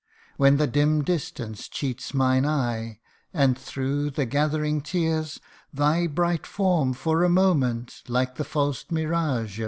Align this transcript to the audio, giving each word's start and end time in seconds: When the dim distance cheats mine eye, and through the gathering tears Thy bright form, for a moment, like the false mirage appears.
When 0.37 0.57
the 0.57 0.65
dim 0.65 1.03
distance 1.03 1.67
cheats 1.69 2.11
mine 2.11 2.43
eye, 2.43 2.97
and 3.35 3.55
through 3.55 4.09
the 4.09 4.25
gathering 4.25 4.81
tears 4.81 5.39
Thy 5.71 6.07
bright 6.07 6.47
form, 6.47 6.93
for 6.93 7.23
a 7.23 7.29
moment, 7.29 8.01
like 8.07 8.33
the 8.37 8.43
false 8.43 8.83
mirage 8.89 9.59
appears. 9.59 9.59